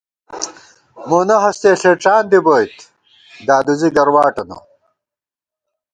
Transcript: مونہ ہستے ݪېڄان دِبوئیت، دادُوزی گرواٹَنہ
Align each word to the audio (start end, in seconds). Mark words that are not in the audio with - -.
مونہ 1.09 1.37
ہستے 1.43 1.71
ݪېڄان 1.81 2.23
دِبوئیت، 2.31 2.73
دادُوزی 3.47 3.89
گرواٹَنہ 3.95 4.57